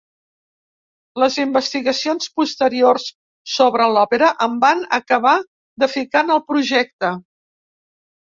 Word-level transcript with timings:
Les 1.23 1.35
investigacions 1.41 2.29
posteriors 2.39 3.03
sobre 3.57 3.87
l'òpera 3.97 4.31
em 4.47 4.57
van 4.65 4.81
acabar 4.99 5.35
de 5.83 5.91
ficar 5.93 6.23
en 6.27 6.35
el 6.37 6.43
projecte. 6.51 7.13